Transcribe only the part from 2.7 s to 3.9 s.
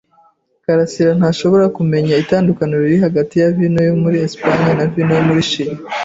riri hagati ya vino